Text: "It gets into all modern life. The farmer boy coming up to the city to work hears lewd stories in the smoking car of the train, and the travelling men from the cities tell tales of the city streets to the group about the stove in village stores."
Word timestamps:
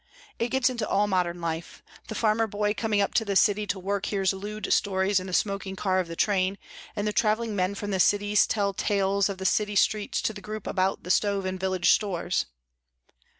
"It 0.39 0.47
gets 0.49 0.67
into 0.67 0.87
all 0.89 1.05
modern 1.05 1.39
life. 1.41 1.83
The 2.07 2.15
farmer 2.15 2.47
boy 2.47 2.73
coming 2.73 3.01
up 3.01 3.13
to 3.13 3.23
the 3.23 3.35
city 3.35 3.67
to 3.67 3.77
work 3.77 4.07
hears 4.07 4.33
lewd 4.33 4.73
stories 4.73 5.19
in 5.19 5.27
the 5.27 5.31
smoking 5.31 5.75
car 5.75 5.99
of 5.99 6.07
the 6.07 6.15
train, 6.15 6.57
and 6.95 7.07
the 7.07 7.13
travelling 7.13 7.55
men 7.55 7.75
from 7.75 7.91
the 7.91 7.99
cities 7.99 8.47
tell 8.47 8.73
tales 8.73 9.29
of 9.29 9.37
the 9.37 9.45
city 9.45 9.75
streets 9.75 10.19
to 10.23 10.33
the 10.33 10.41
group 10.41 10.65
about 10.65 11.03
the 11.03 11.11
stove 11.11 11.45
in 11.45 11.59
village 11.59 11.91
stores." 11.91 12.47